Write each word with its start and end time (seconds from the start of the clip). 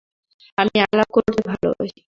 আমি 0.57 0.77
আলাপ 0.85 1.09
করতে 1.15 1.39
ভালোবাসি। 1.49 1.99